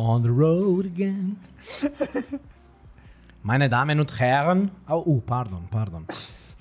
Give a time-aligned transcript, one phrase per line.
[0.00, 1.36] On the road again.
[3.42, 6.04] Meine Damen und Herren, oh, uh, pardon, pardon.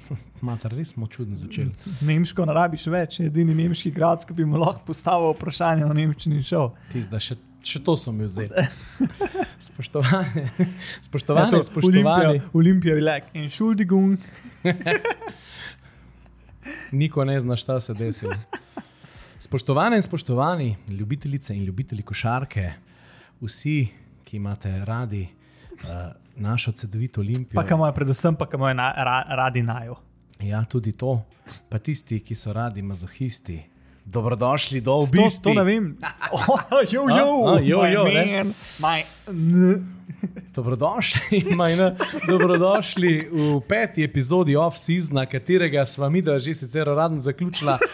[0.41, 1.69] Mater, res smo čudno začeli.
[2.01, 6.41] Nemško ne rabiš več, edini nemški grad, ki bi mu lahko postavil vprašanje o nemščini
[6.47, 6.71] šel.
[6.89, 8.65] Pizda, še, še to so mi vzeli.
[9.67, 10.47] Spoštovani,
[11.05, 12.41] spoštovani, Eto, spoštovani.
[12.57, 14.17] Olimpija je like in šuldigung.
[16.89, 18.33] Niko ne zna, šta se desilo.
[19.45, 22.71] Spoštovane in spoštovani, ljubitelice in ljubitelji košarke,
[23.41, 23.87] vsi,
[24.23, 27.55] ki imate radi uh, našo CD-vito Olimpijo.
[27.55, 29.95] Pa kam imajo predvsem, pa kam imajo na, ra, radi najo.
[30.39, 31.21] Ja, tudi to.
[31.69, 33.63] Pa tisti, ki so radi mazohisti.
[34.05, 35.43] Dobrodošli do obiska.
[35.43, 35.97] to ne vem.
[36.91, 38.43] Jo, jo, jo, jo, ne.
[40.55, 41.91] Dobrodošli, majna,
[42.29, 47.79] dobrodošli v peti epizodi off-seasona, katerega sva mi da že sicer uradno zaključila.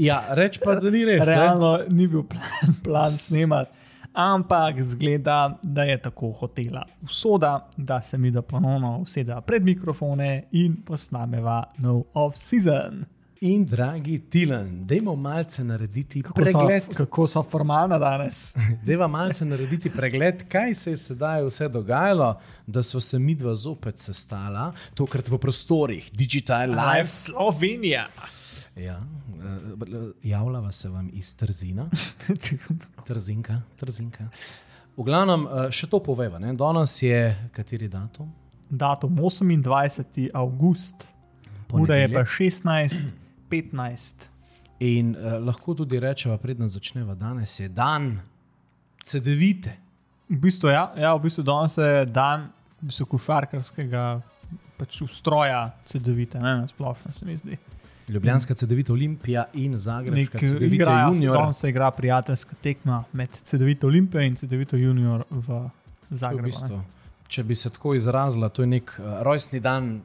[0.00, 1.26] Ja, reč pa, da ni res.
[1.26, 1.34] ne?
[1.34, 3.68] Realno ni bil plan, plan snemati,
[4.12, 10.44] ampak zgleda, da je tako hotela usoda, da se mi da ponovno usede pred mikrofone
[10.52, 13.04] in posnameva nov off-season.
[13.42, 16.94] In dragi Tilan, dajmo malce narediti Kako so, pregled.
[16.96, 18.56] kako so formalna danes?
[18.86, 22.34] Deva malce narediti pregled, kaj se je sedaj vse dogajalo,
[22.66, 27.08] da so se mi dva zopet sestala, tokrat v prostorih Digital Life.
[27.08, 28.06] Slovenija.
[28.76, 29.00] Ja,
[30.22, 31.86] javljava se vam iz Trzina.
[33.06, 34.28] Trzinka, trzinka.
[34.96, 36.38] V glavnem, eh, še to poveva.
[36.38, 36.52] Ne?
[36.58, 38.28] Danes je kateri datum?
[38.70, 40.30] Datum 28.
[40.34, 41.08] avgust,
[41.72, 42.26] ura je pa Ponedeljek.
[43.50, 44.28] 16.15.
[44.80, 48.14] In uh, lahko tudi rečemo, preden začneva danes, je dan
[49.04, 49.74] CD-vite.
[50.28, 52.48] V bistvu, ja, ja, v bistvu danes je dan
[52.80, 54.04] v bistvu košarkarskega
[54.80, 57.58] pač ustroja CD-vite, ne na splošno se mi zdi.
[58.10, 61.36] Ljubljanska CD-vita Olimpija in Zagrebska CD-vita igrajo, Junior.
[61.36, 65.70] Danes se igra prijateljska tekma med CD-vito Olimpijo in CD-vito Junior v
[66.10, 66.42] je V Zagrebu.
[66.46, 66.80] bistvu,
[67.28, 70.00] če bi se tako izrazila, to je nek uh, rojstni dan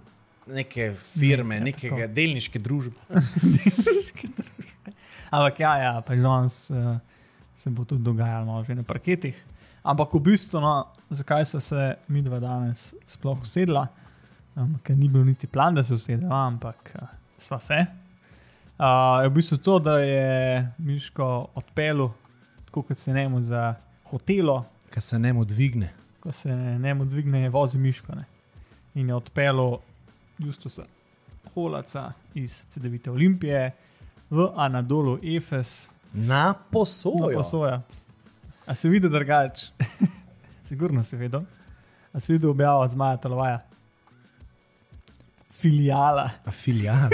[0.46, 2.14] neke firme, Ja, nekega tako.
[2.20, 3.00] delniške družbe.
[5.32, 6.98] Ampak ja, ja pač danes uh,
[7.56, 9.36] se bo tudi dogajalo no, že na parketih.
[9.84, 13.88] Ampak v bistvu, no, zakaj so se mi dva danes sploh usedla,
[14.56, 17.86] um, ker ni bil niti plan, da se usedeva, ampak uh, sva se.
[18.78, 20.28] Uh, je v bistvu to, da je
[20.78, 22.10] Miško odpeljal,
[22.66, 25.94] tako kot se njemu za hotelo, Ki se ne mu dvigne.
[26.20, 28.16] ko se njemu dvigne, vozi Miško.
[28.16, 28.26] Ne?
[28.96, 29.78] In je odpeljal
[30.38, 30.84] Justusa
[31.54, 33.72] Holaca iz CD-vite Olimpije
[34.30, 35.92] v Anadolu Efes.
[36.14, 37.32] Na posojo.
[37.32, 37.82] No, posoja.
[38.66, 39.72] A si videl drugače?
[40.68, 41.42] Sigurno si videl.
[42.14, 43.60] A si videl objavo od Zmaja Tolovaja?
[45.56, 46.30] Filijala.
[46.46, 47.10] A Filial.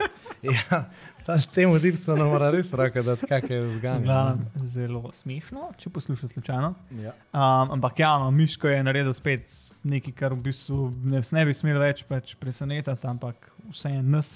[0.42, 0.84] ja,
[1.26, 3.60] ta, temu dipsu nam mora res reči, da tako je.
[3.80, 6.74] Glavno, zelo smešno, če poslušaš slučajno.
[7.02, 7.12] Ja.
[7.32, 9.50] Um, ampak ja, no, Miško je naredil spet
[9.82, 14.32] nekaj, kar v bistvu ne, ne bi smel več pač presenetiti, ampak vse je nas,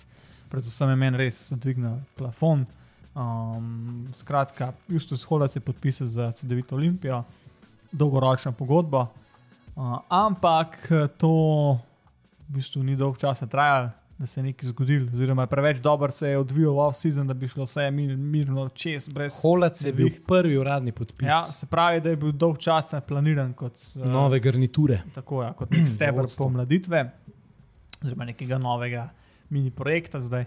[0.50, 2.66] predvsem je meni res dvignil plafon.
[3.14, 7.22] Um, skratka, Justus Holac je podpisal za CD-vito Olimpijo,
[7.94, 10.80] dolgoročno pogodbo, uh, ampak
[11.22, 11.34] to
[12.54, 16.28] v bistvu ni dolgo časa trajalo, da se je nekaj zgodilo, oziroma preveč dobro se
[16.28, 19.08] je odvijal off-season, da bi šlo vse mir, mirno čez,
[19.42, 23.52] Holac je bil prvi uradni podpis Ja, se pravi, da je bil dolg časa planiran
[23.52, 25.00] kot, uh, nove garniture.
[25.14, 27.02] tako, ja, kot nek stebr pomladitve,
[28.02, 29.08] oziroma nekega novega
[29.50, 30.46] mini projekta zdaj.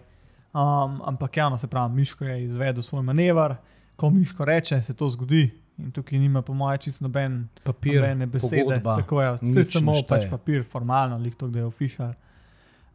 [0.54, 3.56] Um, ampak ja, no, se pravi, Miško je izvedel svoj manever,
[3.96, 5.50] ko Miško reče, se to zgodi.
[5.78, 8.64] In tukaj nima, po mojem, čisto noben, Papir, nobene besede.
[8.64, 12.14] pogodba, Tako je, vse samo pač papir, formalno, lih to, da je ofišal.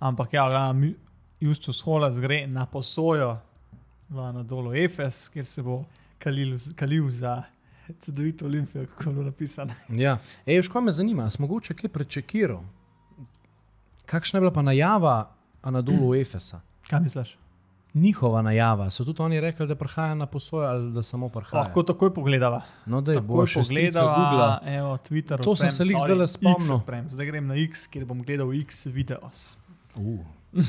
[0.00, 0.94] Ampak ja, ja Mi-
[1.40, 3.36] Justus Holas gre na posojo
[4.08, 5.84] v Anadolu Efes, kjer se bo
[6.18, 7.42] kalil, kalil za
[7.98, 9.72] CD-vito Olimpijo, kako je bilo napisano.
[9.88, 12.62] Ja, Ej, kaj me zanima, smo mogoče kaj prečekiral.
[14.06, 15.30] Kakšna je bila pa najava
[15.62, 16.60] Anadolu Efesa?
[16.90, 17.36] Kaj misliš?
[17.94, 21.62] Njihova najava, so tudi oni rekli, da prihaja na posojo ali da samo prihaja.
[21.62, 22.62] Lahko takoj pogledava.
[22.86, 24.58] no, da je bo še Google.
[24.64, 25.42] evo, Twitter.
[25.44, 27.08] To sem se glih sorry, zdajle X spomnil.
[27.10, 29.58] Zdaj grem na X, kjer bom gledal X videos.
[29.96, 30.24] Uh.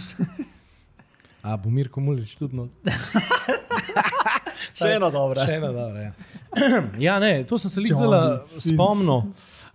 [1.43, 2.71] A bo Mirko Mulič tudi not?
[4.79, 5.39] Še eno dobro.
[5.39, 6.01] Še ena dobra.
[6.07, 6.11] Ja.
[7.07, 8.73] ja, ne, to sem se Johnny likdala Sins.
[8.73, 9.27] spomnil.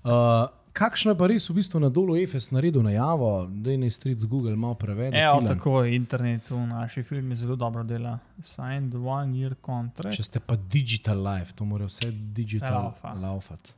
[0.02, 3.90] Uh, kakšno je pa res v bistvu na dolu Efes naredil najavo, da je ne
[3.90, 4.76] stric Google malo?
[4.84, 5.48] Evo, Tilen?
[5.48, 8.18] tako je internet v naši filmi zelo dobro dela.
[8.42, 10.14] Signed one year contract.
[10.16, 13.14] Če ste pa digital life, to mora vse digital laufa.
[13.14, 13.74] laufati.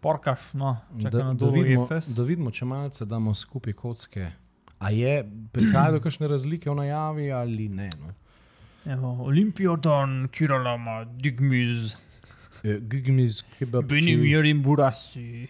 [0.00, 2.16] Porkaš, no, Da, na da, vidimo, EFS.
[2.16, 4.30] da vidimo, če malce damo skupaj kocke.
[4.80, 5.20] A je
[5.52, 7.90] prihajajo do kakšne razlike v najavi ali ne?
[8.00, 8.14] No?
[8.92, 11.94] Evo, Olimpijodon, Kirolama, Digmiz.
[12.62, 13.84] Gigmiz, kebab.
[13.88, 15.48] Benim jerim burasi.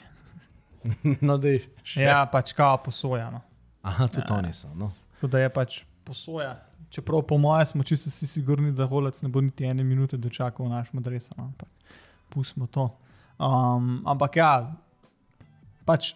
[1.27, 1.61] No, dej.
[1.85, 2.00] še.
[2.06, 3.31] Ja, pač kao posoja.
[3.31, 3.41] No.
[3.82, 4.69] Aha, tudi oni so.
[4.77, 4.91] No.
[5.17, 6.55] Tako da je pač posoja.
[6.91, 10.67] Čeprav po mojem smo čisto vsi sigurni, da holec ne bo niti ene minute dočakal
[10.67, 11.31] v našem adresu.
[11.38, 11.50] No.
[11.53, 11.69] Ampak
[12.29, 12.88] pustimo to.
[13.41, 14.50] Um, ampak ja,
[15.87, 16.15] pač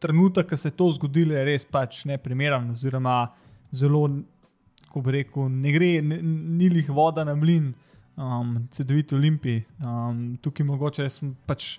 [0.00, 3.26] trenutek, ko se je to zgodilo, je res pač neprimeren, oziroma
[3.74, 4.04] zelo,
[4.86, 7.72] kako bi rekel, ne gre, ne- ni lih voda na mlin,
[8.16, 9.64] um, CD-vit Olimpiji.
[9.84, 11.78] Um, tukaj mogoče jaz sem pač.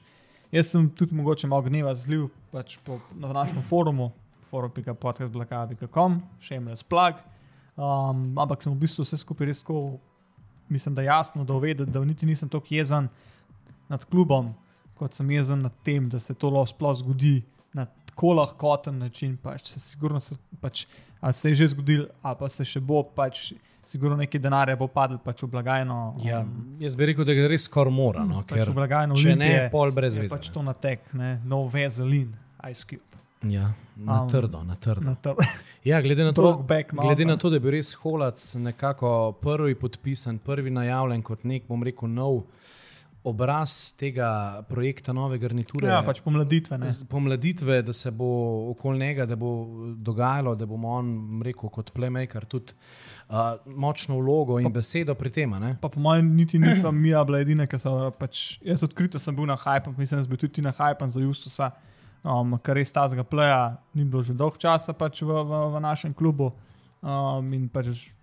[0.51, 4.13] Jaz sem tudi mogoče malo gneva zlil pač po, na našem forumu,
[4.47, 7.19] forum.podcast.com, še jim razplag.
[7.75, 9.97] Um, ampak sem v bistvu vse skupaj res tako,
[10.71, 13.09] mislim, da jasno, da uvedel, da niti nisem tako jezen
[13.91, 14.53] nad klubom,
[14.95, 17.35] kot sem jezen nad tem, da se to lahko sploh zgodi
[17.75, 19.35] na tako lahkoten način.
[19.43, 20.85] Pač se sigurno se, pač,
[21.31, 23.51] se je že zgodil, ali pa se še bo, pač
[23.87, 25.97] sigurno nekaj denarja bo padlo pač v blagajno.
[26.25, 28.25] Ja, um, jaz bi rekel, da ga res skoraj mora.
[28.27, 30.35] No, pač ker v blagajno če ne, Olimpije pol brez je veze.
[30.35, 32.33] pač to natek, ne, no vezelin,
[32.67, 33.03] ice cube.
[33.47, 35.05] Ja, na Um, trdo, na trdo.
[35.05, 35.37] Na trg.
[35.85, 39.11] Ja, glede na to, glede na to, da je bil res Holac nekako
[39.41, 42.41] prvi podpisan, prvi najavljen kot nek, bom rekel, nov
[43.27, 45.89] obraz tega projekta nove garniture.
[45.89, 46.77] Ja, pač pomladitve.
[46.79, 46.89] Ne.
[46.89, 48.27] z- pomladitve, da se bo
[48.71, 49.51] okoli njega, da bo
[49.95, 52.75] dogajalo, da bomo on rekel kot playmaker tudi
[53.29, 55.55] uh, močno vlogo in besedo pri tem.
[55.81, 58.59] Pa po mojem, niti nisem mi bila edina, ki so pač.
[58.65, 61.71] Jaz odkrito sem bil na hajpu, mislim, da sem bil tudi na hajpu za Justusa,
[62.23, 66.13] um, kar res tazga pleja, ni bilo že dolg časa pač v, v, v našem
[66.13, 66.51] klubu.
[67.01, 68.17] Um, in pač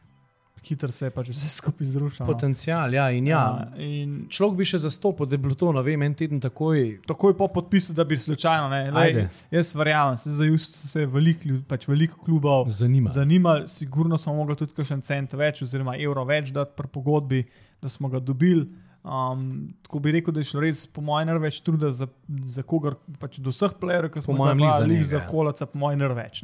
[0.69, 2.27] hitro se je pač vse skupaj zrušilo.
[2.27, 2.33] no.
[2.33, 3.45] Potencial, ja, in ja.
[3.73, 7.01] Uh, in Človek bi še zastopil, da je bilo to, ne vem, en teden takoj.
[7.07, 9.21] takoj po podpisu, da bi slučajno, ne, lej,
[9.55, 13.11] jaz verjamem, se za Justus se je veliko pač veliko klubov Zanima.
[13.11, 17.45] zanimali, sigurno smo mogli tudi kakšen cent več, oziroma evro več dati pri pogodbi,
[17.83, 18.67] da smo ga dobili.
[19.05, 22.07] Um, tako bi rekel, da je šlo res, po mojem, ne več truda za,
[22.41, 25.27] za kogar, pač do vseh playerjev, ki smo jih za dali njega, za ja.
[25.29, 26.41] kolaca, po mojem, ne več.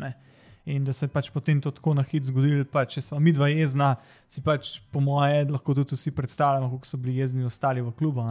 [0.64, 3.32] In da se je pač potem to tako na hit zgodil, pa če smo mi
[3.32, 3.94] dva jezna,
[4.28, 8.26] si pač po mojem lahko tudi vsi predstavljamo, kako so bili jezni ostali v klubu.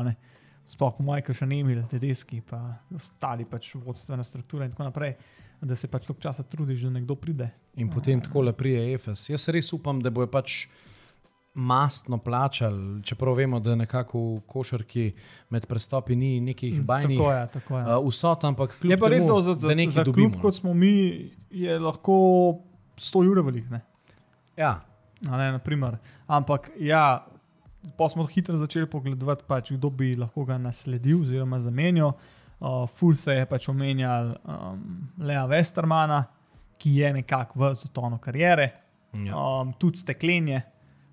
[0.69, 2.59] Sploh po mojem, še ne imeli, tedeski, pa
[2.95, 5.15] ostali pač vodstvena struktura in tako naprej.
[5.59, 7.49] Da se pač toliko časa trudiš, da nekdo pride.
[7.81, 9.31] In potem tako leprije EFS.
[9.33, 10.69] Jaz res upam, da bojo pač
[11.53, 15.11] mastno plačali, čeprav vemo, da nekako v košarki
[15.49, 17.97] med prestopi ni nekih bajnih Tako je, tako je.
[17.97, 20.29] uh, vsot, ampak kljub Je pa res, temu, da za, da za dobimo.
[20.29, 22.13] klub, kot smo mi, je lahko
[22.97, 23.69] 100 ur velik.
[23.69, 23.81] Ne?
[24.57, 24.81] Ja,
[25.27, 25.97] A Ne, naprimer.
[26.27, 27.25] Ampak ja,
[27.97, 32.13] pa smo hitro začeli pogledovati, pač, kdo bi lahko ga nasledil oziroma zamenjal.
[32.59, 34.79] Uh, Ful se je pač omenjal um,
[35.23, 36.23] Lea Westermana,
[36.79, 38.71] ki je nekako v zatonu karijere,
[39.25, 39.35] ja.
[39.35, 40.61] um, tudi steklenje.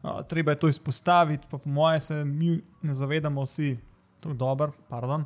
[0.06, 3.76] Uh, treba je to izpostaviti, pa po mojem se mi ne zavedamo vsi,
[4.20, 5.25] to je dobro, pardon,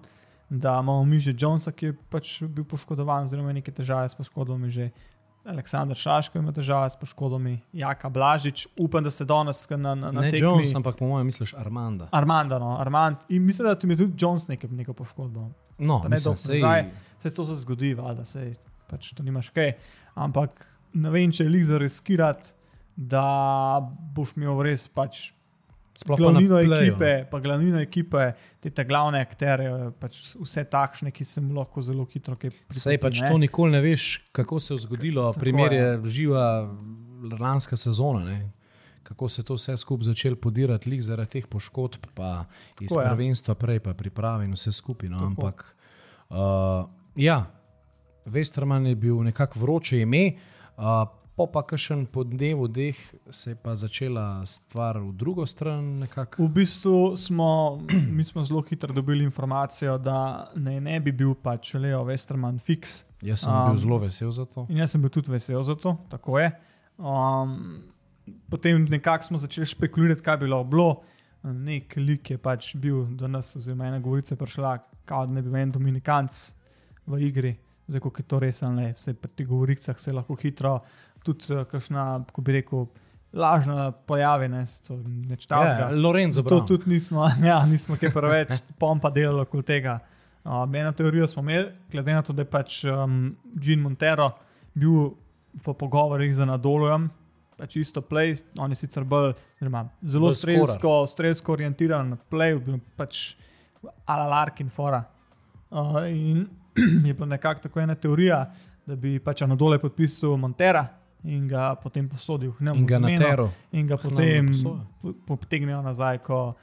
[0.51, 4.15] da imamo mi že Jonesa, ki je pač bil poškodovan, oziroma ima neke težave s
[4.15, 4.91] poškodbami že.
[5.45, 10.21] Aleksandr Šaško ima težave s poškodbami, Jaka Blažič, upam, da se danes na, na, na
[10.21, 12.09] ne tekmi- Jones, ampak po mojem misliš Armanda.
[12.13, 13.17] Armanda, no, Armand.
[13.29, 15.49] In mislim, da tu je tudi Jones nekaj, neko poškodbo.
[15.79, 16.91] No, ne mislim, sej, nazaj.
[17.19, 18.55] Vse to se zgodi, valjda, sej,
[18.87, 19.73] pač to nimaš kaj.
[20.15, 22.53] Ampak ne vem, če je lik za riskirati,
[23.01, 23.81] da
[24.15, 25.31] boš imel res pač
[25.97, 27.29] sploh pa glavnino playu, ekipe, no.
[27.31, 28.27] pa glavnino ekipe,
[28.61, 33.01] te te glavne akterje, pač vse takšne, ki se mu lahko zelo hitro kaj Sej
[33.03, 35.31] pač to nikoli ne veš, kako se je zgodilo.
[35.33, 35.83] Tako Primer je.
[35.83, 36.47] je živa
[37.41, 38.25] lanska sezona.
[38.25, 38.39] Ne?
[39.03, 42.45] Kako se je to vse skupaj začelo podirati, lih zaradi teh poškodb, pa
[42.81, 43.07] iz Tako je.
[43.09, 45.11] prvenstva, prej pa priprave in vse skupaj.
[45.11, 45.19] No?
[45.19, 45.33] Tako.
[45.33, 45.65] Ampak
[46.31, 46.85] uh,
[47.17, 47.43] ja,
[48.29, 50.37] Westerman je bil nekako vroče ime,
[50.77, 51.09] uh,
[51.41, 52.97] po pa kakšen po dnevu deh
[53.33, 56.05] se je pa začela stvar v drugo stran.
[56.05, 56.45] Nekako.
[56.45, 57.81] V bistvu smo,
[58.17, 63.05] mi smo zelo hitro dobili informacijo, da ne, ne bi bil pač Leo Westerman fiks.
[63.25, 64.67] Jaz sem Um, bil zelo vesel za to.
[64.69, 66.53] In jaz sem bil tudi vesel za to, tako je.
[66.99, 67.89] Um,
[68.53, 70.91] potem nekako smo začeli špekulirati, kaj bi bilo.
[71.43, 74.77] Nek lik je pač bil do nas, oziroma ena govorica je prišla,
[75.09, 76.53] kao, da ne bi bil en dominikanc
[77.07, 77.57] v igri.
[77.91, 80.77] Zdaj, kako je to res, ali ne, vse pri teh govoricah se lahko hitro,
[81.25, 82.87] tudi uh, kakšna, kako bi rekel,
[83.33, 85.79] lažna pojavi, ne, to neč tazga.
[85.79, 86.67] Ja, Lorenzo Zato Brown.
[86.67, 89.99] tudi nismo, ja, nismo kaj preveč pompa delali okoli tega.
[90.45, 94.29] Uh, eno teorijo smo imeli, glede na to, da je pač um, Jean Montero
[94.75, 95.13] bil
[95.67, 97.11] v pogovorih z Nadolujem,
[97.59, 102.57] pač isto play, on je sicer bolj, oziroma zelo strelsko, strelsko orientiran play,
[102.97, 103.35] pač
[104.09, 105.03] ala Larkin fora.
[105.71, 106.49] Uh, in
[107.07, 108.47] je bila nekako tako ena teorija,
[108.87, 110.87] da bi pač Anadole podpisal Montera
[111.23, 112.53] in ga potem posodil.
[112.53, 113.49] k njemu In ga v na zameno teru.
[113.73, 114.53] in ga potem
[115.27, 116.57] potegnejo nazaj, ko uh,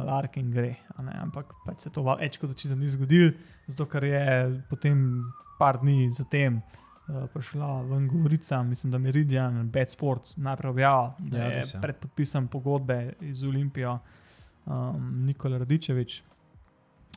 [0.00, 0.76] Larkin gre.
[0.88, 3.32] a ne, Ampak pač se to več kot očitno ni zgodilo,
[3.66, 4.24] zato ker je
[4.68, 5.22] potem
[5.58, 6.62] par dni zatem.
[7.04, 11.80] Uh, prišla ven govorica, mislim, da Meridian, Bad Sports, najprej objavil, da Ja, je je.
[11.80, 13.98] pred podpisom pogodbe iz Olimpijo
[14.64, 14.72] um,
[15.22, 16.22] Nikola Radičevič.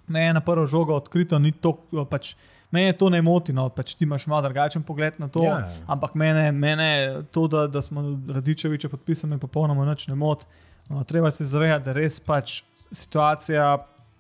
[0.08, 1.74] Me je na prvo žogo odkrito, ni to,
[2.10, 2.36] pač,
[2.72, 5.44] me je to ne moti, no, pač ti imaš malo drugačen pogled na to.
[5.44, 5.84] Ja, ja.
[5.88, 6.88] Ampak mene, mene
[7.32, 10.48] to, da, da smo Radičeviča podpisali, popolnoma nič ne moti.
[10.90, 12.62] Uh, treba se zavedati, da res pač
[12.92, 13.74] situacija,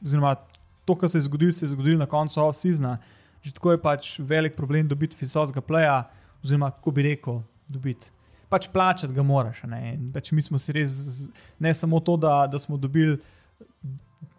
[0.03, 0.35] oziroma
[0.85, 2.97] to, kar se je zgodilo, se je zgodilo na koncu off-seasona.
[3.41, 5.97] Že tako je pač velik problem dobiti visokega pleja,
[6.43, 8.11] oziroma kako bi rekel, dobiti.
[8.49, 9.63] Pač plačati ga moraš.
[9.67, 9.97] Ne?
[10.13, 10.91] Pač mi smo si res,
[11.59, 13.17] ne samo to, da, da smo dobili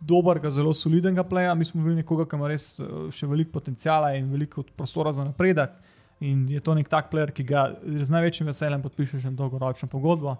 [0.00, 4.14] dobrega, zelo solidnega pleja, mi smo bili nekoga, ki ima res eh, še veliko potencijala
[4.18, 5.74] in veliko prostora za napredek.
[6.20, 10.36] In je to nek tak plejer, ki ga z največjim veseljem podpišeš na dolgoročno pogodbo.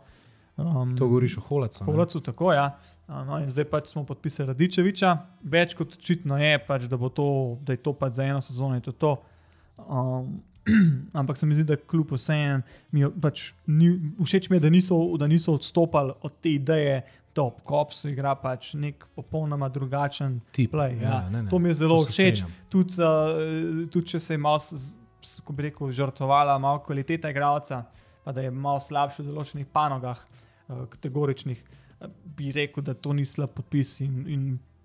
[0.59, 1.85] Um, To govoriš o Holacu.
[1.85, 1.87] ne?
[1.87, 2.73] Povlacu tako, ja.
[3.07, 5.13] A, No, in zdaj pač smo podpisali Radičeviča.
[5.47, 8.75] Več kot očitno je, pač, da, to, da je to pač za eno sezono.
[8.75, 9.13] in To, to.
[9.87, 10.43] Um,
[11.21, 12.63] ampak se mi zdi, da kljub vsem,
[12.93, 17.03] mi pač ni, všeč mi je, da niso, da niso odstopali od te ideje,
[17.39, 20.73] da ob kopsu igra pač nek popolnoma drugačen Tip.
[20.73, 20.99] play.
[20.99, 21.23] Ja.
[21.29, 21.49] ne, ne.
[21.49, 22.43] To mi je zelo všeč.
[22.69, 23.41] Tudi, uh,
[23.89, 27.85] tudi če se je malo, s- s- ko bi rekel, žrtvovala malo kvaliteta igralca,
[28.25, 30.19] pa da je malo slabši v določenih panogah,
[30.69, 31.63] uh, kategoričnih,
[32.01, 34.43] eh, bi rekel, da to ni slab podpis in, in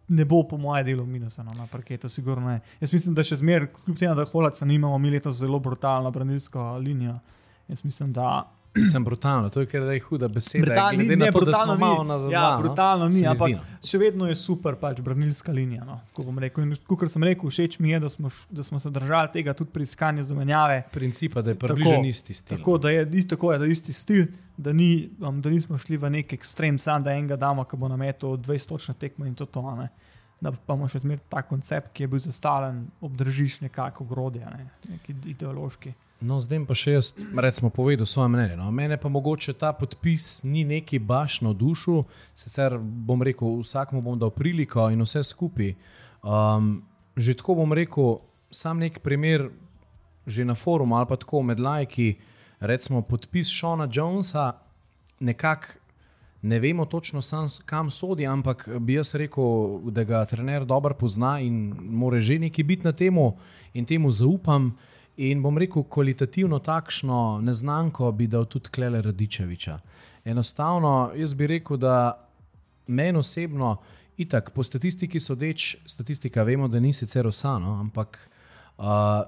[0.09, 2.59] ne bo po mojem delu minusa no, na parketu, sigurno ne.
[2.79, 6.59] Jaz mislim, da še zmeraj, kljub temu, da holaca nimamo, mi letos zelo brutalno branilsko
[6.77, 7.15] linijo.
[7.67, 8.43] Jaz mislim, da
[8.75, 10.65] Mislim, brutalno, to je kar da je huda beseda.
[10.65, 11.79] Brutalno glede ni, na ne, to, da smo ni.
[11.79, 12.31] malo nazaj.
[12.31, 13.61] Ja, brutalno ni, ampak no.
[13.85, 15.85] še vedno je super pač branilska linija.
[15.85, 19.69] No, kot sem rekel, všeč mi je, da smo, da smo se držali tega tudi
[19.73, 20.79] pri iskanju zamenjave.
[20.93, 22.57] Principa, da je približen isti stil.
[22.57, 24.25] Tako da je isto, tako je, da je isti stil,
[24.57, 27.91] da, ni, um, da nismo šli v nek ekstrem, sam da enega damo, ki bo
[27.93, 29.61] nametal 20 točno tekmo in to to.
[29.77, 29.91] Ne.
[30.41, 34.65] Da pa imamo še zmeraj ta koncept, ki je bil zastavljen, obdržiš nekako grodje, ne.
[34.89, 35.93] neki ideološki.
[36.23, 38.55] No, zdaj pa še jaz, recimo, povedal svoje mnenje.
[38.55, 38.69] No.
[38.71, 44.15] Mene pa mogoče ta podpis ni neki baš na dušu, sicer bom rekel, vsakmu bom
[44.19, 45.73] dal priliko in vse skupaj.
[46.23, 46.79] Um,
[47.19, 49.49] že tako bom rekel, sam nek primer,
[50.23, 52.15] že na forumu ali pa tako med lajki,
[52.63, 54.53] recimo podpis Šona Jonesa,
[55.19, 55.83] nekako
[56.43, 61.39] ne vemo točno, sam, kam sodi, ampak bi jaz rekel, da ga trener dobro pozna
[61.43, 63.35] in mora že nekaj biti na temu
[63.73, 64.71] in temu zaupam.
[65.17, 69.77] In bom rekel, kvalitativno takšno neznanko bi dal tudi Klele Radičeviča.
[70.25, 72.17] Enostavno, jaz bi rekel, da
[72.87, 73.75] meni osebno,
[74.17, 78.17] itak, po statistiki sodeč, statistika vemo, da ni sicer osano, ampak
[78.77, 79.21] uh,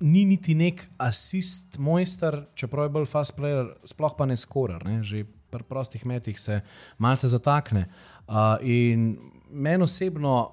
[0.00, 5.02] ni niti nek asist mojster, čeprav je bolj fast player, sploh pa ne skorar, ne?
[5.02, 6.60] že pri prostih metih se
[6.98, 7.84] malce zatakne.
[8.28, 9.18] Uh, in
[9.50, 10.52] meni osebno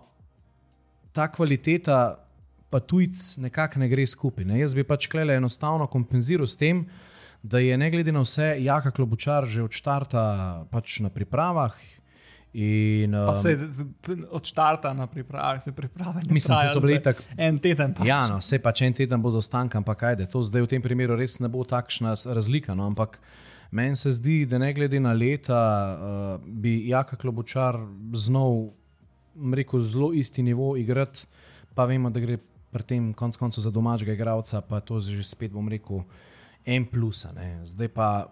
[1.11, 2.24] ta kvaliteta,
[2.75, 4.43] pa tujc, nekako ne gre skupaj.
[4.43, 4.59] Ne?
[4.59, 6.83] Jaz bi pač klele enostavno kompenziral s tem,
[7.39, 10.23] da je ne glede na vse, Jaka Klobučar že od štarta
[10.71, 11.75] pač na pripravah.
[12.55, 13.53] In, Pa um, se
[14.31, 16.21] od štarta na priprave, se priprave.
[16.29, 17.93] Mislim, da so bili tako En teden.
[17.93, 18.05] Pa.
[18.07, 20.83] Ja, no, vse pa če en teden bo zaostanka, ampak ajde, to zdaj v tem
[20.83, 22.75] primeru res ne bo takšna razlika.
[22.75, 23.19] No, ampak
[23.75, 27.79] meni se zdi, da ne glede na leta, uh, bi Jaka Klobučar
[28.15, 28.69] znal,
[29.35, 31.27] bom rekel, zelo isti nivo igrati,
[31.75, 32.39] pa vemo, da gre
[32.75, 36.03] pri tem konc koncu za domačega igralca, pa to že spet bom rekel,
[36.65, 37.23] en plus.
[37.63, 38.27] Zdaj pa.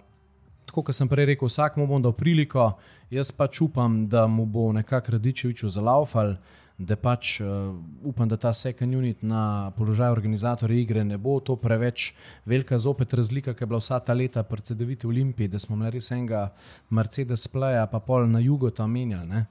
[0.63, 2.71] Tako kot sem prej rekel, vsakmu bom dal priliko,
[3.11, 6.37] jaz pač upam, da mu bo nekako Radičeviču zalaufal,
[6.77, 11.55] da pač uh, upam, da ta second unit na položaju organizatorja igre ne bo to
[11.59, 12.13] preveč
[12.45, 15.99] velika zopet razlika, ki je bila vsa ta leta pri CD-viti Olimpiji, da smo imeli
[15.99, 16.47] res enega
[16.89, 19.43] Mercedes Playa, pa pol na jugu tam menjali.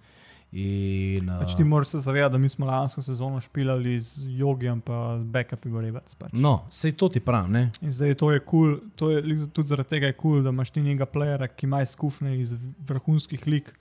[0.53, 4.81] In, uh, Pač ti moraš se zavedati, da mi smo lansko sezono špilali z jogijem,
[4.81, 6.15] pa z backupi Gorevac.
[6.15, 6.33] Pač.
[6.33, 7.53] no, sej to ti pravim.
[7.53, 7.63] ne.
[7.81, 10.83] In zdaj to je kul, cool, tudi zaradi tega je kul, cool, da imaš ti
[10.85, 12.53] nekega plejera, ki ima izkušnje iz
[12.89, 13.73] vrhunskih lig,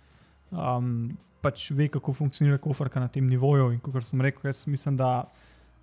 [0.52, 1.12] um,
[1.44, 3.74] pač ve, kako funkcionira kofarka na tem nivoju.
[3.76, 5.28] In kot sem rekel, jaz mislim, da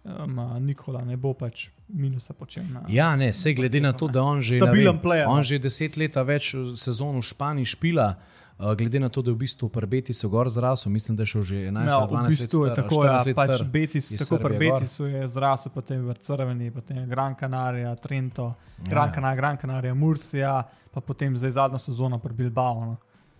[0.09, 2.65] um, Nikola ne bo pač minusa počel.
[2.73, 5.47] Na, Ja, ne, sej glede na to, da on že, Stabilen vem, player, on no.
[5.47, 8.15] že deset let več sezon v Španiji špila.
[8.59, 11.27] Uh, glede na to, da je v bistvu pri Betisu gor zrasel, mislim, da je
[11.27, 13.37] šel že 11 Ja, ali v 12 bistvu je let star, tako, 14 ja, let
[13.37, 13.69] pač star.
[13.71, 14.81] Betis, tako pri Srbije gor.
[14.81, 18.91] Betisu je zrasel, potem v Crveni, potem Gran Canaria, Trento, Ja.
[18.91, 22.85] Gran Canaria, Gran Canaria, Mursija, pa potem zdaj zadnjo sezono pri Bilbao.
[22.85, 22.97] No.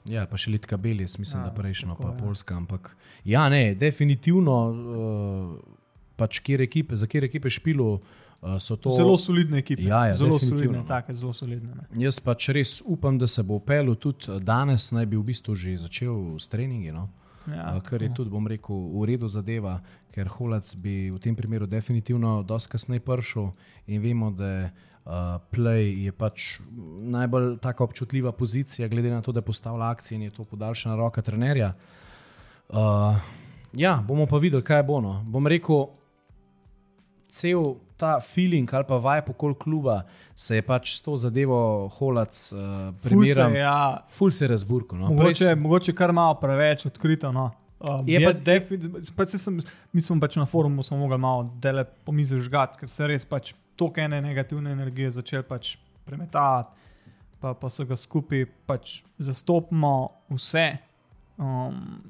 [0.07, 2.19] Ja, pa še Litka Belis, mislim, Ja, da prejšnjo, tako, pa ja.
[2.23, 2.55] Poljska.
[2.55, 5.59] Ampak ja, ne, definitivno, uh,
[6.15, 8.03] pač kjer ekipe, za kjer ekipe špilo uh,
[8.41, 8.91] to.
[8.91, 9.83] Zelo solidne ekipe.
[9.83, 11.75] Ja, ja, zelo solidne, take, zelo solidne.
[11.75, 12.05] Ne.
[12.05, 15.77] Jaz pač res upam, da se bo upel tudi danes, naj bi v bistvu že
[15.77, 16.93] začel s treningi.
[16.95, 17.09] No?
[17.49, 17.75] Ja.
[17.77, 19.79] uh, kar je tudi, bom rekel, v redu zadeva,
[20.13, 23.51] ker Holac bi v tem primeru definitivno dosti kasneje prišel
[23.89, 26.61] in vemo, da uh, play je pač
[27.09, 31.23] najbolj taka občutljiva pozicija, glede na to, da postavlja akcije in je to podaljšana roka
[31.23, 31.73] trenerja.
[32.69, 33.17] Uh,
[33.73, 35.01] ja, bomo pa videli, kaj bo.
[35.01, 35.23] No.
[35.25, 35.89] Bom rekel,
[37.29, 40.03] cel ta feeling ali pa vibe okoli kluba
[40.35, 41.59] se je pač s to zadevo
[41.91, 42.59] Holac uh,
[42.95, 43.57] Ful se, primerjal.
[43.57, 43.79] ja,
[44.09, 44.99] Ful se je razburkal.
[44.99, 45.09] No.
[45.09, 47.33] mogoče, Prej mogoče kar malo preveč odkrito.
[47.33, 47.51] No.
[47.81, 48.79] Um, Je je pa- pa, defi-
[49.13, 49.59] pač saj sem,
[49.93, 53.51] mi smo pač na forumu smo mogli malo dele pomisliti žgat, ker se res pač
[53.77, 56.75] toliko ene negativne energije začel pač premetavati,
[57.39, 59.93] pa, pa so ga skupaj pač zastopimo
[60.29, 60.79] vse.
[61.37, 62.03] Um,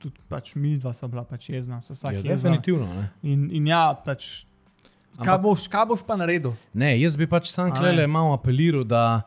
[0.00, 2.50] tudi pač mi dva sva bila pač jezna, vsak Ja, jezna.
[2.50, 2.88] definitivno.
[2.90, 3.10] Ne.
[3.24, 4.46] In, in ja, pač,
[5.18, 6.54] kaj, boš, kaj boš pa naredil?
[6.72, 9.22] Ne, jaz bi pač sam klele malo apeliral, da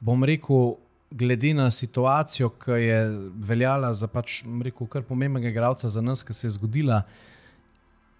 [0.00, 0.76] bom rekel,
[1.10, 3.00] glede na situacijo, ki je
[3.48, 7.02] veljala za pač, rekel, kar pomembnega igralca za nas, ki se je zgodila,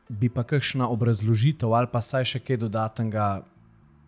[0.09, 3.27] bi pa kakšna obrazložitev ali pa saj še kaj dodatnega,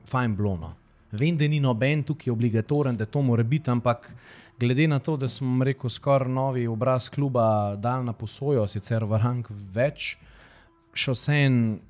[0.08, 0.74] fajn blono.
[1.12, 4.08] Vem, da ni noben tukaj obligatoren, da to mora biti, ampak
[4.60, 9.18] glede na to, da smo rekel, skoraj novi obraz kluba dal na posojo, sicer v
[9.18, 10.14] rang več,
[10.94, 11.80] še vsem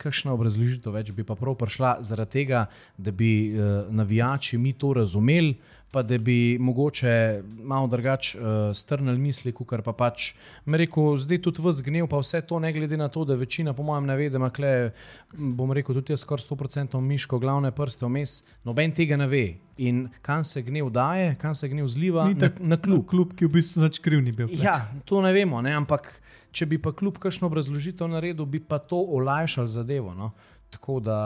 [0.00, 2.64] kakšna obrazložitev več bi pa prav prišla zaradi tega,
[2.96, 5.54] da bi uh, navijači mi to razumeli,
[5.90, 10.32] pa da bi mogoče malo drugače uh, strnili misli, kot pa pač
[10.64, 13.74] me rekel, zdaj tudi v zgnev, pa vse to, ne glede na to, da večina,
[13.74, 14.92] po mojem, ne ve, da ima kle,
[15.32, 19.44] bom rekel, tudi jaz skoraj 100% miško, glavne prste vmes, noben tega ne ve.
[19.80, 23.06] In kam se gnev daje, kam se gnev zliva, Ni na, tak- na klub.
[23.08, 24.50] Klub, ki v bistvu nič kriv ni bil.
[24.52, 24.60] tle.
[24.60, 24.76] Ja,
[25.08, 25.72] to ne vemo, ne?
[25.72, 26.10] ampak
[26.52, 30.12] če bi pa kljub kakšno obrazložitev naredil, bi pa to olajšal zadevo.
[30.14, 30.32] No?
[30.70, 31.16] Tako da,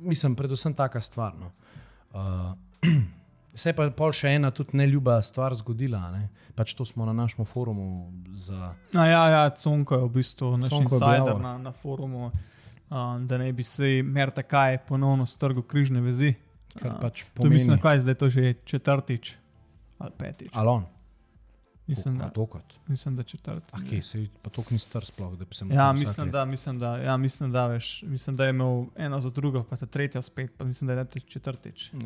[0.00, 1.36] mislim, predvsem taka stvar.
[1.36, 1.52] No?
[2.14, 2.56] Uh,
[3.54, 6.08] se je pa pol še ena tudi neljuba stvar zgodila.
[6.14, 6.28] Ne?
[6.56, 8.72] Pač to smo na našem forumu za.
[8.94, 12.30] A ja, ja, Conko je v bistvu naš insider na, na forumu,
[12.88, 16.34] um, da ne bi se Merta kaj ponovno strgal križne vezi.
[16.78, 19.36] Kar A, pač To pomeni, mislim, kaj zdaj je to že četrtič
[19.98, 20.50] ali petič.
[20.52, 20.84] Alon.
[21.86, 22.64] Mislim, da, Tokrat.
[22.86, 23.70] mislim, da četrtič.
[23.72, 26.44] Ah, kje se pa to ni star sploh, da bi se mu Ja, mislim, da,
[26.44, 29.86] mislim, da, ja, mislim, da, veš, mislim, da je imel eno za drugo, pa ta
[29.86, 31.90] tretja spet, pa mislim, da je to četrtič.
[31.92, 32.00] Ja.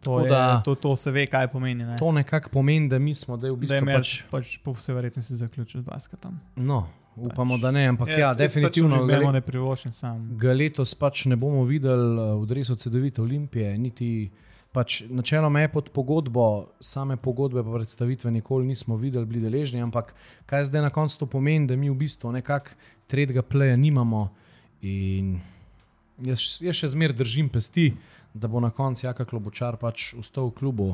[0.00, 1.84] To, Tako je, da- to, to se ve, kaj pomeni.
[1.84, 1.96] Ne?
[1.98, 4.30] To nekako pomeni, da mi smo, da je v da je bistvu meč pač.
[4.30, 6.38] pač po vsej verjetnosti zaključil z basketom.
[6.56, 6.88] No,
[7.20, 7.62] upamo, Pač.
[7.62, 9.00] da ne, ampak Jaz- ja, jaz definitivno.
[9.00, 10.36] Pač gre- ne, ne privoščim sam.
[10.38, 14.30] ga letos pač ne bomo videli uh, v Dresu CD-vite Olimpije, niti
[14.72, 16.44] pač načeloma je pod pogodbo,
[16.80, 20.14] same pogodbe pa predstavitve nikoli nismo videli, bili deležni, ampak
[20.46, 22.70] kaj zdaj na koncu to pomeni, da mi v bistvu nekako
[23.10, 24.28] tretjega pleja nimamo
[24.82, 25.40] in
[26.22, 27.90] jaz, jaz še zmeraj držim pesti,
[28.34, 30.88] da bo na koncu Jaka Klobočar pač ustal v klubu.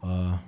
[0.00, 0.38] Uh,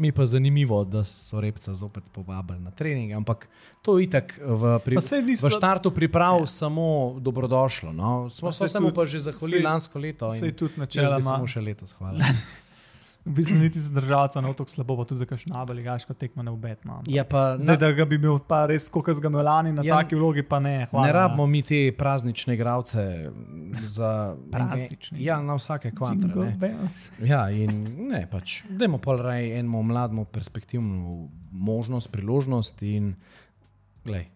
[0.00, 3.48] Mi pa zanimivo, da so repca zopet povabili na trening, ampak
[3.82, 6.46] to je itak v, pri, Pa saj ni v štartu priprav ja.
[6.48, 6.86] samo
[7.20, 7.92] dobrodošlo.
[7.92, 8.24] No.
[8.30, 10.30] Smo Pa se tudi- pa že zahvalili saj- lansko leto.
[10.30, 11.20] Sej in tudi Jaz bi načeloma.
[11.22, 12.16] samo še letos hvala.
[13.24, 17.02] V bistvu niti ne bo tako slabo, pa tudi za kakšno nabeligaško tekmo ne obetno.
[17.06, 19.82] Ja, pa, Zdaj, na, da ga bi imel pa res, kot ga imel lani na
[19.84, 20.86] Ja, taki vlogi, pa ne.
[20.90, 23.04] Hvala, ne rabimo mi te praznične igralce
[23.80, 25.20] za Praznične.
[25.20, 26.32] Ja, na vsake kvantre.
[26.60, 26.72] Ne.
[27.28, 32.82] Ja, in ne, pač, dajmo pa raje enemu mlademu perspektivno možnost, priložnost.
[32.82, 33.12] In,
[34.04, 34.30] glej,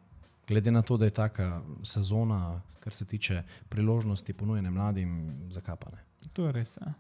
[0.49, 6.05] glede na to, da je taka sezona, kar se tiče priložnosti ponujene mladim, zakapane.
[6.33, 6.77] To je res.
[6.77, 6.92] Ja.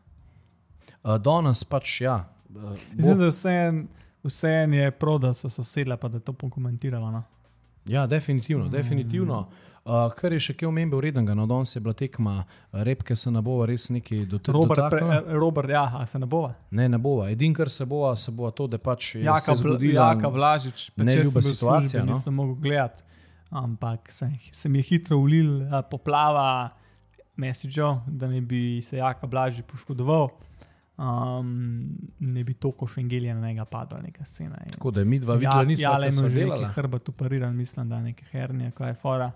[1.02, 2.24] Uh, Danes pač, ja.
[2.54, 3.84] Uh, Mislim, da vse,
[4.24, 7.10] vse je prav, da so se usedla, pa da je to pokomentirala.
[7.10, 7.22] No.
[7.86, 8.68] Ja, definitivno.
[8.68, 9.48] definitivno.
[9.84, 12.38] Uh, kar je še kaj omembe urednega, no danes je bila tekma,
[12.86, 15.18] repke se ne bova res neki Robert, pre.
[15.36, 16.54] Robert, ja, a se ne bova.
[16.72, 17.26] Ne, ne bova.
[17.28, 20.06] Edin, kar se bova, se bova to, da pač je Jaka, se zgodila.
[20.14, 22.16] Jaka Vlažič, neljuba sem bil v situacija, službi, no.
[22.16, 23.04] nisem mogel gledati.
[23.60, 26.70] Ampak se, se mi je hitro ulil poplava
[27.36, 30.30] mesičev, da ne bi se Jaka Blaži poškodoval.
[30.96, 31.88] Um,
[32.20, 34.56] ne bi toliko šengelja na njega padla, neka scena.
[34.66, 37.56] In- Tako da mi dva videla, nismo Jale kaj ima sva že nekaj hrbet operiran,
[37.56, 39.30] mislim, da je nekaj hernija, kaj je fora.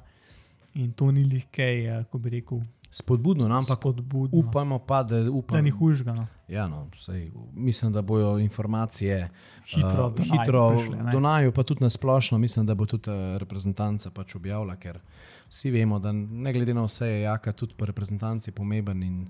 [0.75, 4.38] In to ni lihkej, ko bi rekel, Spodbudno, no, ampak podbudno.
[4.38, 6.27] upamo pa, da, upam, Da ni hužgano.
[6.49, 9.29] Ja, no, sej, mislim, da bojo informacije
[9.66, 11.12] Hitro uh, do naju hitro prišle, ne.
[11.12, 12.38] do naju, pa tudi na splošno.
[12.38, 15.01] Mislim, da bo tudi eh, reprezentanca pač objavila, ker
[15.49, 19.29] vsi vemo, da ne glede na vse je jaka tudi po reprezentanci pomemben in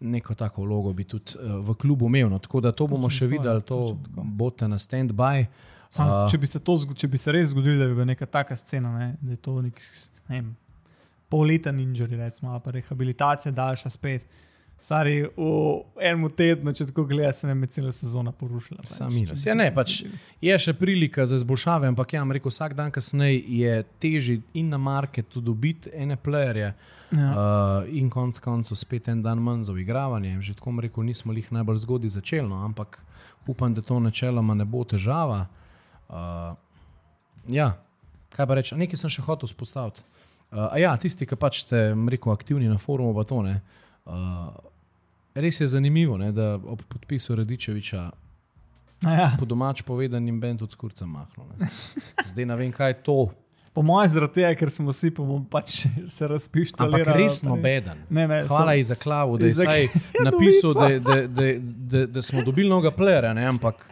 [0.00, 2.28] neko tako vlogo bi tudi uh, v klubu imel.
[2.30, 5.46] No, tako da to bomo še videli, to bote na stand-by.
[5.90, 8.26] Sam, uh, če, bi se to, če bi se res zgodilo, da bi bila neka
[8.26, 9.80] taka scena, ne, da je to nek
[10.28, 10.50] ne vem,
[11.30, 14.26] pol leta ninjari, recimo, pa rehabilitacija daljša spet,
[14.84, 15.50] Stari v
[15.96, 18.82] enem tednu, če tako gledaš, se nam je cela sezona porušila.
[18.82, 18.90] pač.
[18.92, 19.40] Sam minus.
[19.40, 20.02] Če Ja, ne, pač
[20.44, 24.76] je še prilika za izboljšave, ampak ja, rekel, vsak dan kasneje je težje in na
[24.76, 26.74] marketu dobiti ene playerje.
[27.16, 27.30] Ja.
[27.30, 30.34] Uh, in konec koncev spet en dan manj za igravanje.
[30.44, 33.00] Že tako rekel, nismo jih najbolj zgodaj začeli, no, ampak
[33.48, 35.46] upam, da to načeloma ne bo težava.
[36.12, 36.52] Uh,
[37.48, 37.70] ja,
[38.36, 40.04] kaj pa reči, nekaj sem še hotel spostaviti.
[40.52, 43.56] Uh, a ja, tisti, ki pač ste rekel, aktivni na forumu, pa to ne.
[44.04, 44.52] Uh,
[45.34, 48.10] res je zanimivo, ne, da ob podpisu Radičeviča
[49.02, 51.44] Ja, po domač povedanim bend od skurca mahnil.
[51.54, 51.68] ne.
[52.26, 53.16] Zdaj ne vem, kaj je to.
[53.74, 55.72] po mojem, zaradi tega, ker smo vsi pa bomo pač
[56.08, 56.94] se razpištali.
[56.94, 57.98] Ampak res nobeden.
[58.08, 59.88] Ne, ne, Hvala sem- ji za klavu, da je Za- vsaj
[60.26, 63.82] napisal, da, da, da, da, da smo dobili novega plera, ampak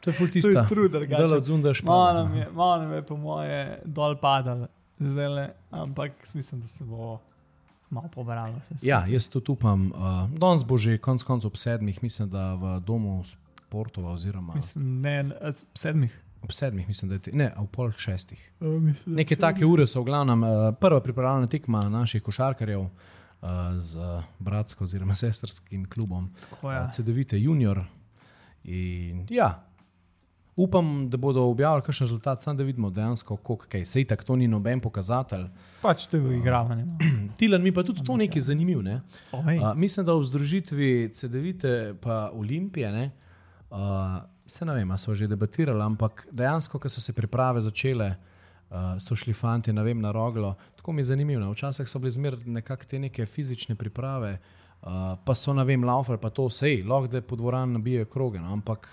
[0.00, 0.66] to je ful To je tista.
[0.66, 0.92] trud.
[0.92, 1.00] Da
[1.32, 6.60] odzundaš Malo nam je, malo nam je, po moje, dol padalo, zdaj le, ampak mislim,
[6.60, 7.18] da se bo
[7.92, 8.56] malo pobralo.
[8.82, 9.86] Ja, jaz tudi upam.
[9.86, 10.00] Uh,
[10.32, 15.22] Danes bo že konec koncev ob sedmih, mislim, da v domu sportova, oziroma Mislim, ne,
[15.22, 16.12] ne, s- sedmih.
[16.40, 18.40] ob sedmih, mislim, da je te, ne, ob pol šestih.
[18.58, 22.90] Uh, mislim, Neke take ure so v glavnem uh, prva pripravljalna tekma naših košarkarjev uh,
[23.78, 24.04] z uh,
[24.38, 26.78] bratsko oziroma sestrskim klubom Tako, ja.
[26.78, 26.88] ja.
[26.90, 27.84] CD-vite Junior.
[28.64, 29.52] In ja,
[30.56, 33.84] upam, da bodo objavili kakšen rezultat, samo da vidimo dejansko, koliko kaj.
[33.84, 35.46] Sej tako to ni noben pokazatelj.
[35.82, 36.86] Pač to je v igranju.
[37.38, 38.82] Tilan mi pa tudi to nekaj zanimiv.
[38.82, 39.00] Ne?
[39.32, 39.58] Ovej.
[39.58, 43.10] Uh, mislim, da v združitvi CD-vite pa Olimpije, ne,
[43.70, 48.14] uh, se ne vem, a so že debatirali, ampak dejansko, ko so se priprave začele.
[48.72, 50.54] Uh, so šli fanti vem, na roglo.
[50.76, 51.50] Tako mi je zanimivo.
[51.52, 54.38] Včasih so bile zmer nekako te neke fizične priprave,
[54.82, 54.88] uh,
[55.24, 58.40] pa so na vem, laufali, pa to vse, lahko da po dvorani nabijajo kroge.
[58.40, 58.88] No, ampak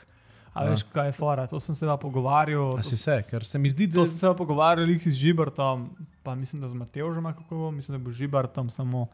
[0.54, 1.46] A veš, kaj je fora?
[1.48, 2.78] To sem se pa pogovarjal.
[2.80, 5.90] A si se, ker se mi zdi, da To sem se pogovarjal z Žibrtom,
[6.24, 9.08] pa mislim, da z Mateožem, kako bo, mislim, da bo Žibrtom samo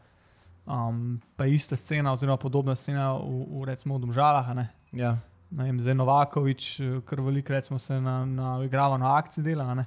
[0.66, 4.54] um, pa ista scena, oziroma podobna scena v, v recimo v Domžalah.
[4.56, 4.68] Ne?
[4.92, 5.18] ja,
[5.50, 9.74] Ne vem, zdaj Novakovič, kar veliko recimo se na, na igrava na akciji dela.
[9.74, 9.84] Ne?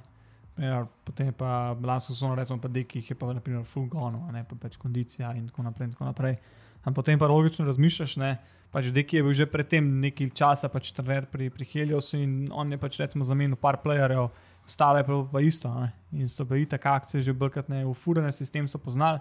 [0.56, 4.32] Ja, potem pa lansko sezono, recimo pa Deki, ki je pa naprimer full gone, a
[4.32, 5.86] ne pa pač kondicija in tako naprej.
[5.88, 6.38] In tako naprej.
[6.80, 8.38] Ampak potem pa logično razmišljaš, ne,
[8.72, 12.72] pač Deki je bil že predtem nekaj časa pač trener pri, pri Heliosu in on
[12.72, 14.30] je pač recimo zamenil par playerjev,
[14.64, 15.68] ostale pa, pa isto.
[15.74, 15.92] Ne?
[16.22, 19.20] In so bili tako akcije že brkat ne, v furene sistem so poznali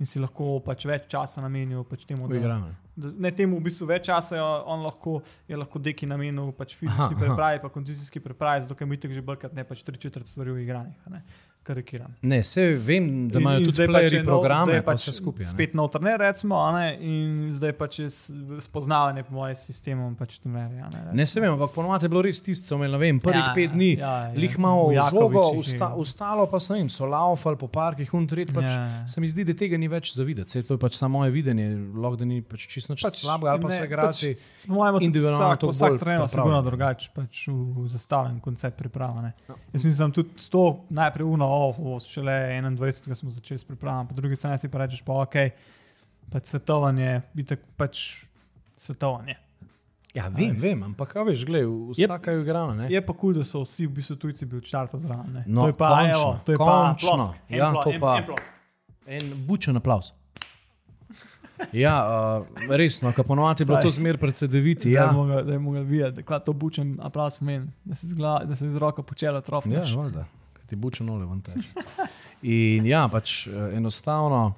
[0.00, 2.70] in si lahko pač več časa namenil pač temu, da, uigramo.
[2.96, 6.74] da ne temu v bistvu več časa, je on lahko, je lahko deki namenil pač
[6.74, 10.50] fizični pripravi, pa kondicijski pripravi, zato mi tako že brkat ne pač tri četrt stvari
[10.50, 10.96] v igranjih.
[11.06, 11.22] a ne.
[11.62, 12.14] Karikiram.
[12.22, 15.12] Ne, vse vem, da In- imajo in tudi zdaj pač programe, je pa pač vse
[15.12, 15.44] skupaj.
[15.44, 15.50] ne.
[15.50, 17.98] Spet nov trener, recimo, a ne, in zdaj pač
[18.58, 20.88] spoznavanje po mojem sistemu pač trenerja.
[20.88, 23.72] Ne, Ne se vem, ampak ponovadi je bilo res tisto, ne vem, prvih Ja, pet
[23.72, 23.90] dni.
[23.94, 24.32] ja, ja.
[24.34, 28.48] Lih malo žogo, usta, ustalo pa so, vem, so laufali po parkih, un tret.
[28.50, 29.04] Pač, Ja.
[29.04, 30.48] Se mi zdi, da tega ni več za videti.
[30.48, 33.50] Saj to je pač samo moje videnje, lahko da ni pač čisto nič Pač slabega,
[33.50, 34.30] ali pa ne, so igralci.
[34.34, 38.38] Pač, po mojem, tudi individualno vsak, toliko vsak trener je sigurno drugače pač v zastavljen
[38.40, 39.22] koncept priprave.
[39.22, 39.32] ne.
[39.44, 39.54] Ja.
[39.72, 43.14] Jaz mislim, tudi to najprej uno, oh, oh, šele 21.
[43.14, 45.36] smo začeli s pripravami, po drugi strani si pa rečeš, pa ok,
[46.28, 48.24] pač svetovanje, itak pač
[48.76, 49.36] svetovanje.
[50.10, 52.74] Ja, vem, vem, ampak a veš, gledaj, vsaka je igrana.
[52.74, 52.86] ne.
[52.90, 55.30] Je pa kul, da so vsi v bistvu tujci bili od štarta zraven.
[55.32, 55.42] ne.
[55.46, 57.10] No, to je pa, končno, evo, to je končno.
[57.10, 58.52] pa plosk, en Ja, plo- en- pa- en plosk.
[59.06, 60.12] En bučen aplaus.
[61.72, 61.94] Ja,
[62.40, 64.90] uh, resno, ko ponovadi je bilo to zmer predsedeviti.
[64.90, 68.54] Ja, mogo- Da je mogel videti, da to bučen aplaus pomeni, da se, zgla, da
[68.56, 69.72] se iz roka počela trofej.
[69.72, 71.68] ja valjda, ker ti bučen ole ven teče.
[72.42, 74.54] In ja, pač eh, enostavno,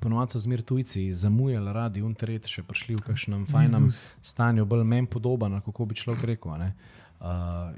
[0.00, 4.16] ponovadi so zmer tujci zamujali radi un tret, še prišli v kakšnem fajnem Jezus.
[4.22, 6.58] stanju, bolj meni podoben, kako bi človek rekel.
[6.58, 6.72] ne.
[7.20, 7.26] Uh,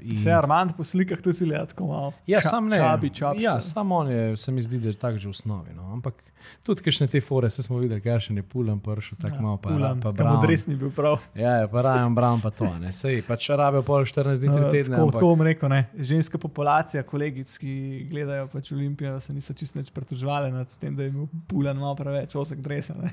[0.01, 2.13] in- Vse Armand po slikah tudi gleda tako malo.
[2.25, 2.77] Ja, Ča- sam ne.
[2.77, 3.43] Čabi, čabi.
[3.43, 5.73] ja, samo on je, se mi zdi, da je tak že v osnovi.
[5.73, 5.91] No.
[5.91, 6.15] Ampak
[6.61, 9.57] tudi kakšne te fore, se smo videli, kaj še ne pulam, pršel tako ja, malo,
[9.57, 10.37] pa, Pulan, pa kam Brown.
[10.37, 11.19] odres ni bil prav.
[11.35, 12.91] Ja, ja, pa Rajan Brown pa to, ne.
[12.93, 14.83] Sej, pač rabijo pol 14 dni, 3 No, tedne.
[14.89, 15.81] tako, ampak- tako bom rekel, ne.
[15.93, 17.73] ženska populacija, kolegic, ki
[18.05, 21.95] gledajo pač Olimpijo, se niso čisto nič pritožvali nad tem, da je imel pulan malo
[21.95, 22.95] preveč osek dresa.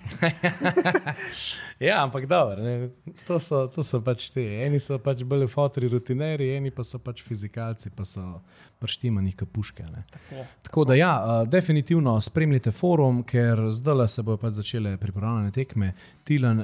[1.80, 2.90] Ja, ampak dobro, ne.
[3.26, 4.42] to, so, to so pač te.
[4.60, 5.88] Eni so pač bolj fotri
[6.20, 8.40] rutinerji, eni pa so pač fizikalci, pa so
[8.80, 9.82] prštimani kapuške.
[9.82, 10.04] Ne.
[10.10, 10.44] Tako.
[10.62, 15.92] Tako da, ja, definitivno spremljite forum, ker zdaj se bodo pač začele pripravljene tekme.
[16.24, 16.62] Tilan,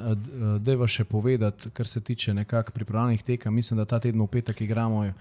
[0.60, 3.54] da je še povedati, kar se tiče nekakšnih pripravljenih tekem.
[3.54, 5.12] Mislim, da ta teden v petek igramo uh,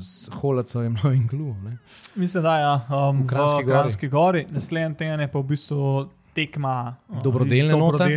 [0.00, 1.78] s Holacem in Klubom.
[2.16, 2.74] Mislim, da je ja,
[3.10, 4.10] um, V Kranjski v Gori.
[4.10, 4.46] Gori.
[4.50, 8.10] Naslednji teden je pa v bistvu tekma uh, Dobrodelne z note.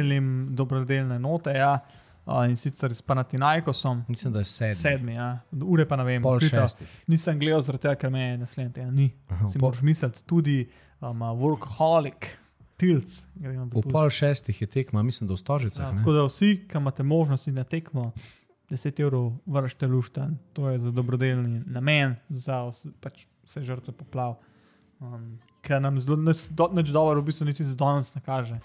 [0.56, 1.78] Dobrodelne note, ja.
[2.26, 4.04] Uh, in sicer s Panatinajkosom.
[4.08, 4.76] Mislim, da je sedmi.
[4.76, 5.40] Sedmi, ja.
[5.52, 7.04] ure pa ne vem, Pol šestih.
[7.08, 9.12] Nisem gledal, zaradi tega, ker me je naslednji teden ni.
[9.30, 10.58] Aha, Si pol- moraš misliti tudi
[11.02, 12.34] um, workaholic.
[12.76, 13.14] Tilc.
[13.72, 15.86] V pol šestih je tekma, mislim, da v Stožicah.
[15.86, 16.02] Ja, ne?
[16.04, 18.10] tako da vsi, ki imate možnost iti na tekmo,
[18.70, 24.36] 10 evrov vršite luštan, to je za dobrodelni namen, za vse, pač vse žrtve poplav.
[25.00, 28.60] Um, Ker nam zelo nič dobro, v bistvu niti za danes ne kaže.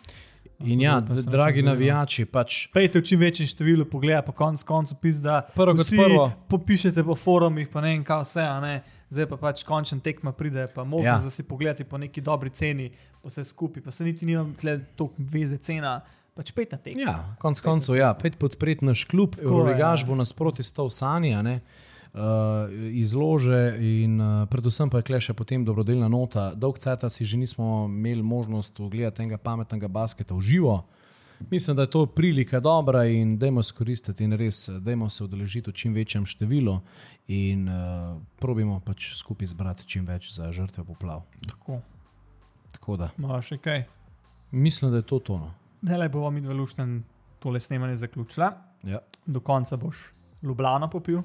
[0.65, 4.99] In ja, sem dragi navijači, pač Pejte v čim večjem številu, pogleda pa konc koncev,
[5.01, 5.41] pizda.
[5.55, 6.27] Prvo kot prvo.
[6.53, 8.75] Popišete po forumih, pa ne vem, kaj vse, a ne.
[9.11, 11.31] Zdaj pa pač končen tekma pride, pa možnost, Ja.
[11.31, 12.91] da si pogledate po neki dobri ceni,
[13.23, 15.97] pa vse skupaj, pa se niti nimam tle toliko veze cena,
[16.37, 17.09] pač pet na tekmo.
[17.09, 20.11] Ja, konc koncev, ja, pet podpreti naš klub, Euroligaš ja.
[20.13, 21.90] bo nasproti stal sanja, ne, uh,
[22.93, 26.55] izlože in uh, predvsem pa je kle še potem dobrodelna nota.
[26.55, 30.85] Dolg ceta si že nismo imeli možnost ogledati enega pametnega basketa v živo.
[31.51, 35.71] Mislim, da je to prilika dobra in dajmo izkoristiti in res, eh, dajmo se udeležiti
[35.71, 36.81] v čim večjem številu
[37.29, 41.23] in uh, probimo pač skupaj zbrati čim več za žrtve poplav.
[41.47, 41.81] Tako,
[42.73, 43.87] Tako da malo še kaj.
[44.51, 45.55] mislim, da je to tono.
[45.83, 47.05] Zdaj bomo mi dva lušten
[47.39, 48.53] tole snemanje zaključila.
[48.85, 51.23] Ja, Do konca boš Ljubljano popil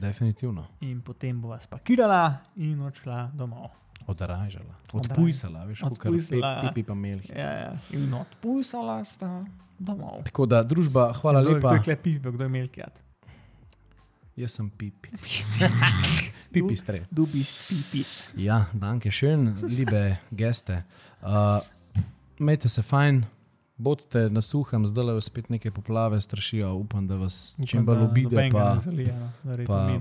[0.00, 0.66] definitivno.
[0.80, 3.70] in potem bova spakirala in odšla domov.
[4.06, 6.60] Odražala, odpujsala, veš, kot Odpujsala.
[6.68, 7.30] pipi pa melih.
[7.30, 7.72] Ja, ja.
[7.90, 9.44] In odpustila sta
[9.78, 10.22] domov.
[10.24, 11.68] Tako da, družba, hvala Kdo lepa.
[11.68, 13.02] Kdo je klepi, kdo je melkijat?
[14.36, 15.08] Jaz sem pipi.
[16.54, 17.04] pipi strel.
[17.10, 18.04] Du bist pipi.
[18.44, 20.84] Ja, danke schön, liebe Gäste.
[21.22, 21.58] Uh,
[22.38, 23.24] Mejte se fajn,
[23.76, 26.74] bodite na suhem, zdaj le spet neke poplave strašijo.
[26.74, 28.80] Upam, da vas čim bolj obide, pa no,
[29.66, 30.00] pa-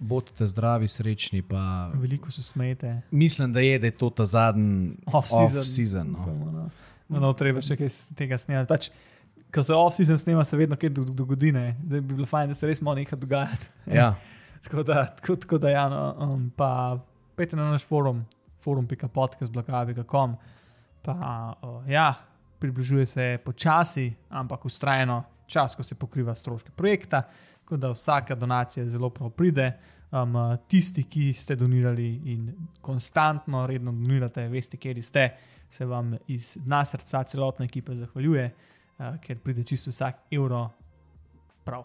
[0.00, 1.42] bodite zdravi, srečni.
[1.42, 3.00] Pa Veliko se smete.
[3.10, 5.58] mislim, da je, da je to ta zadnji Off-season.
[5.58, 6.06] off-season.
[6.08, 6.52] no.
[6.52, 6.70] No.
[7.08, 8.68] No, no, treba še kaj tega snemati.
[8.68, 8.88] Pač,
[9.54, 11.50] ko se off-season snema, se vedno kaj do- dogodi.
[11.50, 13.48] Zdaj bi bilo fajn, da se res malo nekaj dogaja.
[13.86, 14.14] Ja,
[14.64, 16.96] Tako da, tako, tako da ja, no, um, pa
[17.36, 18.24] pejte na naš forum,
[18.62, 20.36] forum.podcast.com.
[21.02, 21.12] Pa
[21.62, 22.14] uh, ja,
[22.64, 27.22] približuje se počasi, ampak ustrajno čas, ko se pokriva stroške projekta.
[27.60, 29.72] Tako da vsaka donacija zelo prav pride.
[30.14, 30.36] Um,
[30.68, 32.46] tisti, ki ste donirali in
[32.80, 35.24] konstantno, redno donirate, veste, kje ste,
[35.68, 38.46] se vam iz dna srca celotna ekipa zahvaljuje,
[38.98, 40.68] uh, ker pride čisto vsak evro
[41.64, 41.84] prav.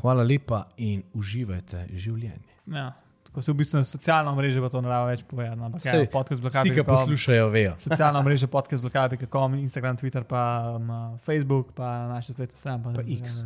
[0.00, 2.56] hvala lepa in uživajte življenje.
[2.66, 2.92] Ja,
[3.34, 5.58] tako se v bistvu na socialno mrežo pa to ne rado več povedati.
[5.58, 6.86] no, Ampak Sej, ja, podcast Vsi, ki blokade.
[6.86, 7.72] poslušajo, vejo.
[7.82, 12.94] Socialna mreža podcast.com, Instagram, Twitter, pa um, Facebook, pa naše spletne strani.
[12.94, 13.42] Pa X.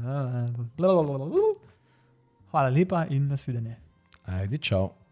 [2.53, 3.81] Hvala lepa in nasvidenje.
[4.29, 5.08] Ajde, čau.